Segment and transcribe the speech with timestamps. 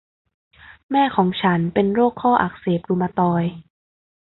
[0.91, 3.51] แม่ของฉันเป็นโรคข้ออักเสบรุมาตอยด์